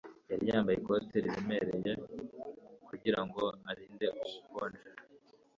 yari 0.29 0.43
yambaye 0.51 0.75
ikote 0.77 1.15
riremereye 1.23 1.91
kugirango 2.87 3.43
arinde 3.69 4.07
ubukonje 4.23 4.87